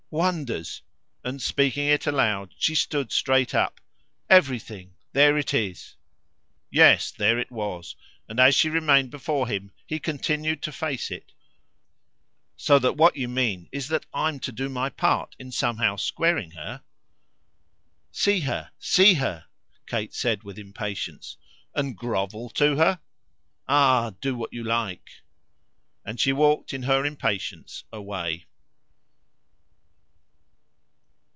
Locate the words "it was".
7.39-7.95